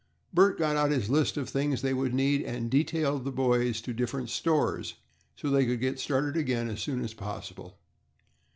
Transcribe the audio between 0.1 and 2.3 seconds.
Bert got out his list of the things they would